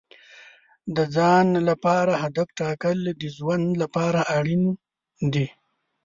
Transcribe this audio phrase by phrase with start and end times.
[0.95, 4.63] د ځان لپاره هدف ټاکل د ژوند لپاره اړین
[5.33, 5.47] دي.